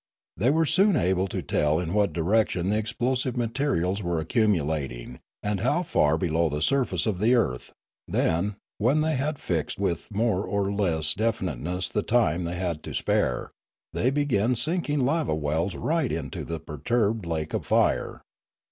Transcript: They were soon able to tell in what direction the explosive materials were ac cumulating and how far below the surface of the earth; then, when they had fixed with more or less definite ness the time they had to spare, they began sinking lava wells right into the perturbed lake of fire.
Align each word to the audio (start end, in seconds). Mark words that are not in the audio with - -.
They 0.35 0.49
were 0.49 0.65
soon 0.65 0.95
able 0.95 1.27
to 1.27 1.43
tell 1.43 1.77
in 1.79 1.93
what 1.93 2.11
direction 2.11 2.71
the 2.71 2.77
explosive 2.79 3.37
materials 3.37 4.01
were 4.01 4.17
ac 4.17 4.29
cumulating 4.29 5.19
and 5.43 5.59
how 5.59 5.83
far 5.83 6.17
below 6.17 6.49
the 6.49 6.63
surface 6.63 7.05
of 7.05 7.19
the 7.19 7.35
earth; 7.35 7.71
then, 8.07 8.55
when 8.79 9.01
they 9.01 9.13
had 9.13 9.37
fixed 9.37 9.77
with 9.77 10.09
more 10.09 10.43
or 10.43 10.71
less 10.73 11.13
definite 11.13 11.59
ness 11.59 11.87
the 11.87 12.01
time 12.01 12.45
they 12.45 12.55
had 12.55 12.81
to 12.81 12.95
spare, 12.95 13.51
they 13.93 14.09
began 14.09 14.55
sinking 14.55 15.05
lava 15.05 15.35
wells 15.35 15.75
right 15.75 16.11
into 16.11 16.45
the 16.45 16.59
perturbed 16.59 17.27
lake 17.27 17.53
of 17.53 17.67
fire. 17.67 18.23